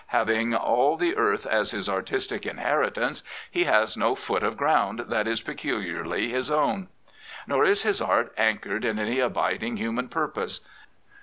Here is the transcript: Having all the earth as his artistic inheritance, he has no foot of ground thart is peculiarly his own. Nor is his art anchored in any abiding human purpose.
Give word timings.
Having 0.07 0.55
all 0.55 0.97
the 0.97 1.15
earth 1.15 1.45
as 1.45 1.69
his 1.69 1.87
artistic 1.87 2.47
inheritance, 2.47 3.21
he 3.51 3.65
has 3.65 3.95
no 3.95 4.15
foot 4.15 4.41
of 4.41 4.57
ground 4.57 5.05
thart 5.07 5.27
is 5.27 5.43
peculiarly 5.43 6.29
his 6.31 6.49
own. 6.49 6.87
Nor 7.45 7.63
is 7.65 7.83
his 7.83 8.01
art 8.01 8.33
anchored 8.35 8.83
in 8.83 8.97
any 8.97 9.19
abiding 9.19 9.77
human 9.77 10.09
purpose. 10.09 10.61